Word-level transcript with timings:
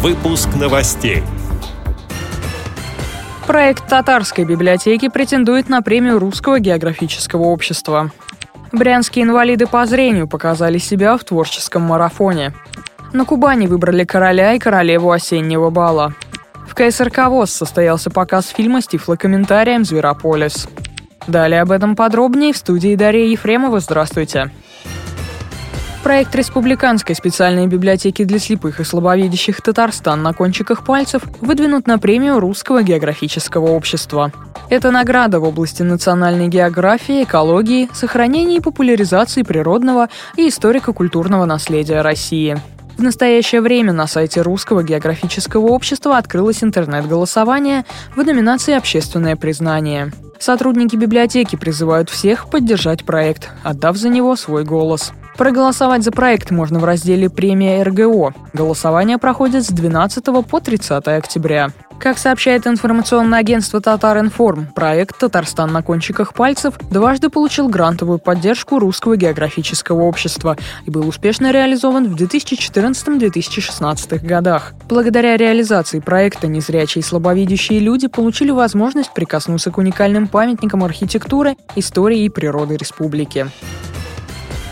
Выпуск 0.00 0.50
новостей. 0.54 1.24
Проект 3.48 3.88
татарской 3.88 4.44
библиотеки 4.44 5.08
претендует 5.08 5.68
на 5.68 5.82
премию 5.82 6.20
Русского 6.20 6.60
географического 6.60 7.42
общества. 7.42 8.12
Брянские 8.70 9.24
инвалиды 9.24 9.66
по 9.66 9.84
зрению 9.86 10.28
показали 10.28 10.78
себя 10.78 11.16
в 11.18 11.24
творческом 11.24 11.82
марафоне. 11.82 12.54
На 13.12 13.24
Кубани 13.24 13.66
выбрали 13.66 14.04
короля 14.04 14.52
и 14.52 14.60
королеву 14.60 15.10
осеннего 15.10 15.68
бала. 15.70 16.14
В 16.68 16.76
КСРК 16.76 17.26
ВОЗ 17.26 17.50
состоялся 17.50 18.08
показ 18.08 18.50
фильма 18.50 18.82
с 18.82 18.86
тифлокомментарием 18.86 19.84
«Зверополис». 19.84 20.68
Далее 21.26 21.60
об 21.60 21.72
этом 21.72 21.96
подробнее 21.96 22.52
в 22.52 22.56
студии 22.56 22.94
Дарья 22.94 23.26
Ефремова. 23.26 23.80
Здравствуйте. 23.80 24.52
Проект 26.08 26.34
Республиканской 26.34 27.14
специальной 27.14 27.66
библиотеки 27.66 28.24
для 28.24 28.38
слепых 28.38 28.80
и 28.80 28.84
слабовидящих 28.84 29.60
«Татарстан 29.60 30.22
на 30.22 30.32
кончиках 30.32 30.82
пальцев» 30.82 31.20
выдвинут 31.42 31.86
на 31.86 31.98
премию 31.98 32.40
Русского 32.40 32.82
географического 32.82 33.66
общества. 33.66 34.32
Это 34.70 34.90
награда 34.90 35.38
в 35.38 35.44
области 35.44 35.82
национальной 35.82 36.48
географии, 36.48 37.24
экологии, 37.24 37.90
сохранения 37.92 38.56
и 38.56 38.60
популяризации 38.60 39.42
природного 39.42 40.08
и 40.34 40.48
историко-культурного 40.48 41.44
наследия 41.44 42.00
России. 42.00 42.56
В 42.96 43.02
настоящее 43.02 43.60
время 43.60 43.92
на 43.92 44.06
сайте 44.06 44.40
Русского 44.40 44.82
географического 44.82 45.66
общества 45.66 46.16
открылось 46.16 46.64
интернет-голосование 46.64 47.84
в 48.16 48.24
номинации 48.24 48.72
«Общественное 48.72 49.36
признание». 49.36 50.10
Сотрудники 50.38 50.96
библиотеки 50.96 51.56
призывают 51.56 52.08
всех 52.08 52.48
поддержать 52.48 53.04
проект, 53.04 53.50
отдав 53.62 53.98
за 53.98 54.08
него 54.08 54.36
свой 54.36 54.64
голос. 54.64 55.12
Проголосовать 55.38 56.02
за 56.02 56.10
проект 56.10 56.50
можно 56.50 56.80
в 56.80 56.84
разделе 56.84 57.30
«Премия 57.30 57.84
РГО». 57.84 58.34
Голосование 58.52 59.18
проходит 59.18 59.64
с 59.64 59.68
12 59.68 60.24
по 60.44 60.60
30 60.60 61.06
октября. 61.06 61.68
Как 62.00 62.18
сообщает 62.18 62.66
информационное 62.66 63.38
агентство 63.38 63.80
«Татаринформ», 63.80 64.66
проект 64.74 65.16
«Татарстан 65.18 65.72
на 65.72 65.82
кончиках 65.82 66.34
пальцев» 66.34 66.74
дважды 66.90 67.28
получил 67.28 67.68
грантовую 67.68 68.18
поддержку 68.18 68.80
Русского 68.80 69.16
географического 69.16 70.02
общества 70.02 70.56
и 70.86 70.90
был 70.90 71.06
успешно 71.06 71.52
реализован 71.52 72.12
в 72.12 72.20
2014-2016 72.20 74.26
годах. 74.26 74.72
Благодаря 74.88 75.36
реализации 75.36 76.00
проекта 76.00 76.48
незрячие 76.48 77.02
и 77.02 77.04
слабовидящие 77.04 77.78
люди 77.78 78.08
получили 78.08 78.50
возможность 78.50 79.14
прикоснуться 79.14 79.70
к 79.70 79.78
уникальным 79.78 80.26
памятникам 80.26 80.82
архитектуры, 80.82 81.56
истории 81.76 82.24
и 82.24 82.28
природы 82.28 82.76
республики. 82.76 83.46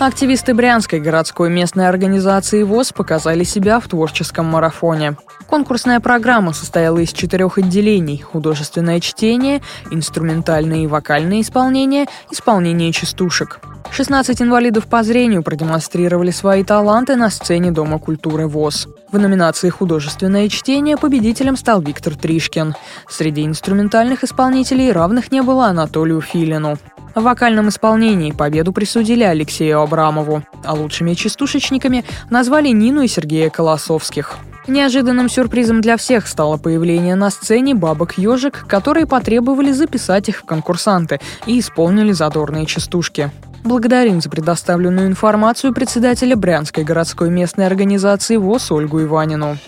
Активисты 0.00 0.54
Брянской 0.54 0.98
городской 0.98 1.50
местной 1.50 1.88
организации 1.88 2.64
ВОЗ 2.64 2.92
показали 2.92 3.44
себя 3.44 3.78
в 3.78 3.88
творческом 3.88 4.46
марафоне. 4.46 5.16
Конкурсная 5.54 6.00
программа 6.00 6.52
состояла 6.52 6.98
из 6.98 7.12
четырех 7.12 7.58
отделений– 7.58 8.20
художественное 8.32 8.98
чтение, 8.98 9.62
инструментальное 9.92 10.78
и 10.78 10.86
вокальное 10.88 11.42
исполнение, 11.42 12.06
исполнение 12.32 12.90
частушек. 12.90 13.60
16 13.92 14.42
инвалидов 14.42 14.88
по 14.88 15.04
зрению 15.04 15.44
продемонстрировали 15.44 16.32
свои 16.32 16.64
таланты 16.64 17.14
на 17.14 17.30
сцене 17.30 17.70
Дома 17.70 18.00
культуры 18.00 18.48
ВОЗ. 18.48 18.88
В 19.12 19.16
номинации 19.16 19.68
«Художественное 19.68 20.48
чтение» 20.48 20.96
победителем 20.96 21.56
стал 21.56 21.80
Виктор 21.80 22.16
Тришкин. 22.16 22.74
Среди 23.08 23.46
инструментальных 23.46 24.24
исполнителей 24.24 24.90
равных 24.90 25.30
не 25.30 25.40
было 25.40 25.66
Анатолию 25.66 26.20
Филину. 26.20 26.78
В 27.14 27.22
вокальном 27.22 27.68
исполнении 27.68 28.32
победу 28.32 28.72
присудили 28.72 29.22
Алексею 29.22 29.82
Абрамову, 29.82 30.42
а 30.64 30.74
лучшими 30.74 31.14
частушечниками 31.14 32.04
назвали 32.28 32.70
Нину 32.70 33.02
и 33.02 33.06
Сергея 33.06 33.50
Колосовских. 33.50 34.36
Неожиданным 34.66 35.28
сюрпризом 35.28 35.82
для 35.82 35.98
всех 35.98 36.26
стало 36.26 36.56
появление 36.56 37.16
на 37.16 37.30
сцене 37.30 37.74
бабок-ежик, 37.74 38.66
которые 38.66 39.06
потребовали 39.06 39.72
записать 39.72 40.30
их 40.30 40.38
в 40.38 40.44
конкурсанты 40.44 41.20
и 41.46 41.60
исполнили 41.60 42.12
задорные 42.12 42.64
частушки. 42.64 43.30
Благодарим 43.62 44.20
за 44.20 44.30
предоставленную 44.30 45.06
информацию 45.06 45.74
председателя 45.74 46.36
Брянской 46.36 46.84
городской 46.84 47.30
местной 47.30 47.66
организации 47.66 48.36
ВОЗ 48.36 48.72
Ольгу 48.72 49.02
Иванину. 49.02 49.58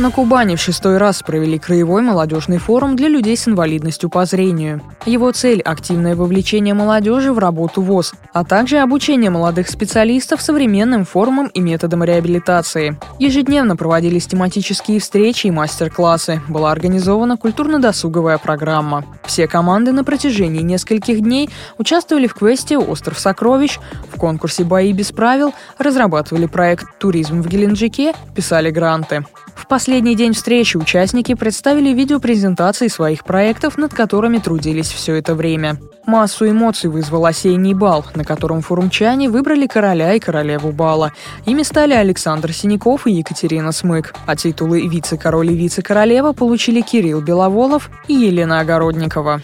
На 0.00 0.10
Кубани 0.10 0.56
в 0.56 0.60
шестой 0.60 0.96
раз 0.96 1.22
провели 1.22 1.58
краевой 1.58 2.00
молодежный 2.00 2.56
форум 2.56 2.96
для 2.96 3.06
людей 3.06 3.36
с 3.36 3.46
инвалидностью 3.46 4.08
по 4.08 4.24
зрению. 4.24 4.80
Его 5.04 5.30
цель– 5.30 5.60
активное 5.64 6.16
вовлечение 6.16 6.72
молодежи 6.72 7.34
в 7.34 7.38
работу 7.38 7.82
ВОЗ, 7.82 8.14
а 8.32 8.42
также 8.42 8.78
обучение 8.78 9.28
молодых 9.28 9.68
специалистов 9.68 10.40
современным 10.40 11.04
формам 11.04 11.48
и 11.48 11.60
методам 11.60 12.02
реабилитации. 12.02 12.98
Ежедневно 13.18 13.76
проводились 13.76 14.26
тематические 14.26 15.00
встречи 15.00 15.48
и 15.48 15.50
мастер-классы. 15.50 16.40
Была 16.48 16.72
организована 16.72 17.36
культурно-досуговая 17.36 18.38
программа. 18.38 19.04
Все 19.26 19.46
команды 19.46 19.92
на 19.92 20.02
протяжении 20.02 20.62
нескольких 20.62 21.20
дней 21.20 21.50
участвовали 21.76 22.26
в 22.26 22.32
квесте 22.32 22.78
«Остров 22.78 23.18
сокровищ», 23.18 23.78
в 24.10 24.16
конкурсе 24.16 24.64
«Бои 24.64 24.94
без 24.94 25.12
правил», 25.12 25.52
разрабатывали 25.76 26.46
проект 26.46 26.86
«Туризм 26.98 27.42
в 27.42 27.48
Геленджике», 27.48 28.14
писали 28.34 28.70
гранты. 28.70 29.26
В 29.54 29.66
последний 29.66 29.89
день 29.98 30.34
встречи 30.34 30.76
участники 30.76 31.34
представили 31.34 31.92
видеопрезентации 31.92 32.86
своих 32.86 33.24
проектов, 33.24 33.76
над 33.76 33.92
которыми 33.92 34.38
трудились 34.38 34.88
все 34.88 35.16
это 35.16 35.34
время. 35.34 35.80
Массу 36.06 36.48
эмоций 36.48 36.88
вызвал 36.88 37.26
осенний 37.26 37.74
бал, 37.74 38.06
на 38.14 38.24
котором 38.24 38.60
форумчане 38.60 39.28
выбрали 39.28 39.66
короля 39.66 40.14
и 40.14 40.20
королеву 40.20 40.70
бала. 40.70 41.12
Ими 41.44 41.64
стали 41.64 41.94
Александр 41.94 42.52
Синяков 42.52 43.08
и 43.08 43.12
Екатерина 43.12 43.72
Смык, 43.72 44.14
а 44.26 44.36
титулы 44.36 44.86
вице-король 44.86 45.50
и 45.50 45.56
вице-королева 45.56 46.32
получили 46.32 46.80
Кирилл 46.80 47.20
Беловолов 47.20 47.90
и 48.06 48.14
Елена 48.14 48.60
Огородникова 48.60 49.42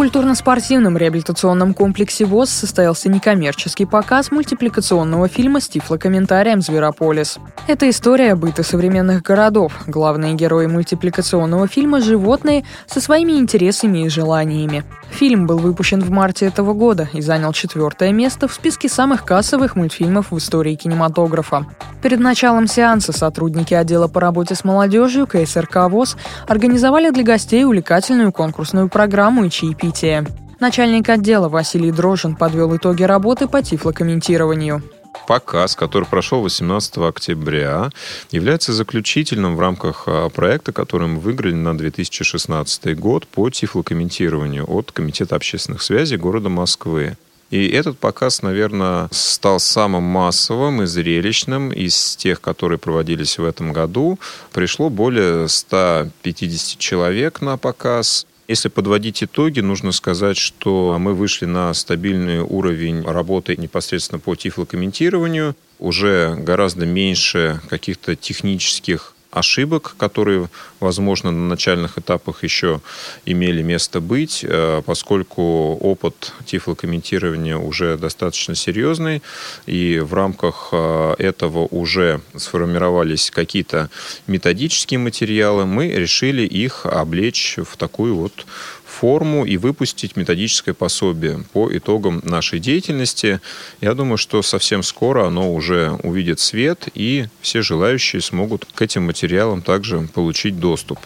культурно-спортивном 0.00 0.96
реабилитационном 0.96 1.74
комплексе 1.74 2.24
ВОЗ 2.24 2.48
состоялся 2.48 3.10
некоммерческий 3.10 3.86
показ 3.86 4.30
мультипликационного 4.30 5.28
фильма 5.28 5.60
с 5.60 5.68
тифлокомментарием 5.68 6.62
«Зверополис». 6.62 7.38
Это 7.66 7.90
история 7.90 8.34
быта 8.34 8.62
современных 8.62 9.20
городов. 9.20 9.74
Главные 9.86 10.32
герои 10.32 10.64
мультипликационного 10.64 11.68
фильма– 11.68 12.00
животные 12.00 12.64
со 12.86 12.98
своими 13.02 13.32
интересами 13.32 14.06
и 14.06 14.08
желаниями. 14.08 14.84
Фильм 15.10 15.46
был 15.46 15.58
выпущен 15.58 16.00
в 16.00 16.08
марте 16.08 16.46
этого 16.46 16.72
года 16.72 17.10
и 17.12 17.20
занял 17.20 17.52
четвертое 17.52 18.10
место 18.12 18.48
в 18.48 18.54
списке 18.54 18.88
самых 18.88 19.26
кассовых 19.26 19.76
мультфильмов 19.76 20.30
в 20.30 20.38
истории 20.38 20.76
кинематографа. 20.76 21.66
Перед 22.02 22.18
началом 22.18 22.66
сеанса 22.66 23.12
сотрудники 23.12 23.74
отдела 23.74 24.08
по 24.08 24.20
работе 24.20 24.54
с 24.54 24.64
молодежью 24.64 25.26
КСРК 25.26 25.88
ВОЗ 25.90 26.16
организовали 26.48 27.10
для 27.10 27.22
гостей 27.22 27.64
увлекательную 27.64 28.32
конкурсную 28.32 28.88
программу 28.88 29.44
и 29.44 29.50
чаепитие. 29.50 30.26
Начальник 30.60 31.08
отдела 31.08 31.48
Василий 31.48 31.92
Дрожин 31.92 32.36
подвел 32.36 32.76
итоги 32.76 33.02
работы 33.02 33.48
по 33.48 33.62
тифлокомментированию 33.62 34.82
показ, 35.30 35.76
который 35.76 36.06
прошел 36.06 36.42
18 36.42 36.98
октября, 36.98 37.90
является 38.32 38.72
заключительным 38.72 39.54
в 39.54 39.60
рамках 39.60 40.04
а, 40.08 40.28
проекта, 40.28 40.72
который 40.72 41.06
мы 41.06 41.20
выиграли 41.20 41.54
на 41.54 41.78
2016 41.78 42.98
год 42.98 43.28
по 43.28 43.48
тифлокомментированию 43.48 44.68
от 44.68 44.90
Комитета 44.90 45.36
общественных 45.36 45.82
связей 45.82 46.16
города 46.16 46.48
Москвы. 46.48 47.16
И 47.50 47.68
этот 47.68 47.98
показ, 47.98 48.42
наверное, 48.42 49.08
стал 49.10 49.58
самым 49.58 50.04
массовым 50.04 50.82
и 50.82 50.86
зрелищным 50.86 51.72
из 51.72 52.14
тех, 52.16 52.40
которые 52.40 52.78
проводились 52.78 53.38
в 53.38 53.44
этом 53.44 53.72
году. 53.72 54.20
Пришло 54.52 54.88
более 54.88 55.48
150 55.48 56.78
человек 56.78 57.40
на 57.40 57.56
показ. 57.56 58.26
Если 58.46 58.68
подводить 58.68 59.22
итоги, 59.22 59.60
нужно 59.60 59.92
сказать, 59.92 60.36
что 60.36 60.96
мы 60.98 61.14
вышли 61.14 61.44
на 61.44 61.74
стабильный 61.74 62.40
уровень 62.40 63.02
работы 63.02 63.56
непосредственно 63.56 64.20
по 64.20 64.34
тифлокомментированию. 64.34 65.56
Уже 65.78 66.36
гораздо 66.36 66.86
меньше 66.86 67.60
каких-то 67.68 68.14
технических 68.14 69.14
ошибок, 69.30 69.94
которые, 69.96 70.48
возможно, 70.80 71.30
на 71.30 71.48
начальных 71.48 71.98
этапах 71.98 72.42
еще 72.42 72.80
имели 73.24 73.62
место 73.62 74.00
быть, 74.00 74.44
э, 74.46 74.82
поскольку 74.84 75.76
опыт 75.80 76.32
тифлокомментирования 76.46 77.56
уже 77.56 77.96
достаточно 77.96 78.54
серьезный, 78.54 79.22
и 79.66 79.98
в 80.00 80.14
рамках 80.14 80.68
э, 80.72 81.14
этого 81.18 81.66
уже 81.70 82.20
сформировались 82.36 83.30
какие-то 83.30 83.90
методические 84.26 84.98
материалы, 84.98 85.64
мы 85.64 85.88
решили 85.88 86.42
их 86.42 86.86
облечь 86.86 87.58
в 87.64 87.76
такую 87.76 88.16
вот 88.16 88.46
форму 88.90 89.44
и 89.44 89.56
выпустить 89.56 90.16
методическое 90.16 90.74
пособие 90.74 91.44
по 91.52 91.74
итогам 91.74 92.20
нашей 92.24 92.58
деятельности. 92.58 93.40
Я 93.80 93.94
думаю, 93.94 94.18
что 94.18 94.42
совсем 94.42 94.82
скоро 94.82 95.26
оно 95.26 95.52
уже 95.52 95.92
увидит 96.02 96.40
свет, 96.40 96.88
и 96.94 97.26
все 97.40 97.62
желающие 97.62 98.20
смогут 98.20 98.66
к 98.74 98.82
этим 98.82 99.06
материалам 99.06 99.62
также 99.62 100.00
получить 100.12 100.58
доступ. 100.58 100.98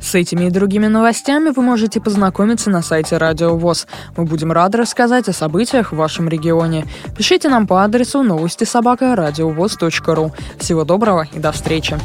С 0.00 0.14
этими 0.16 0.46
и 0.46 0.50
другими 0.50 0.88
новостями 0.88 1.50
вы 1.50 1.62
можете 1.62 2.00
познакомиться 2.00 2.70
на 2.70 2.82
сайте 2.82 3.18
Радио 3.18 3.56
ВОЗ. 3.56 3.86
Мы 4.16 4.24
будем 4.24 4.50
рады 4.50 4.78
рассказать 4.78 5.28
о 5.28 5.32
событиях 5.32 5.92
в 5.92 5.96
вашем 5.96 6.28
регионе. 6.28 6.86
Пишите 7.16 7.48
нам 7.48 7.66
по 7.66 7.84
адресу 7.84 8.22
новости 8.22 8.64
собака 8.64 9.14
ру. 9.14 10.32
Всего 10.58 10.84
доброго 10.84 11.28
и 11.32 11.38
до 11.38 11.52
встречи! 11.52 11.98